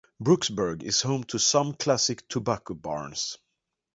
Brooksburg 0.19 0.81
is 0.81 1.03
home 1.03 1.25
to 1.25 1.37
some 1.37 1.75
classic 1.75 2.27
tobacco 2.27 2.73
barns. 2.73 3.37